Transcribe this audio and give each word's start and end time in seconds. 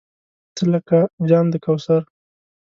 تۀ 0.55 0.63
لکه 0.71 0.99
جام 1.27 1.45
د 1.53 1.55
کوثر! 1.65 2.01